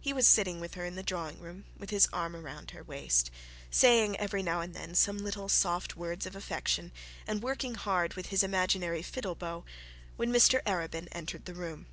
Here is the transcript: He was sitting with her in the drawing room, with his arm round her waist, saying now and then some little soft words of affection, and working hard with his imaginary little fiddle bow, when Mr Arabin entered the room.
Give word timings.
He 0.00 0.14
was 0.14 0.26
sitting 0.26 0.58
with 0.58 0.72
her 0.72 0.86
in 0.86 0.94
the 0.94 1.02
drawing 1.02 1.38
room, 1.38 1.66
with 1.76 1.90
his 1.90 2.08
arm 2.14 2.34
round 2.42 2.70
her 2.70 2.82
waist, 2.82 3.30
saying 3.70 4.16
now 4.32 4.62
and 4.62 4.72
then 4.72 4.94
some 4.94 5.18
little 5.18 5.50
soft 5.50 5.98
words 5.98 6.24
of 6.24 6.34
affection, 6.34 6.92
and 7.26 7.42
working 7.42 7.74
hard 7.74 8.14
with 8.14 8.28
his 8.28 8.42
imaginary 8.42 9.00
little 9.00 9.12
fiddle 9.12 9.34
bow, 9.34 9.66
when 10.16 10.32
Mr 10.32 10.62
Arabin 10.62 11.08
entered 11.12 11.44
the 11.44 11.52
room. 11.52 11.84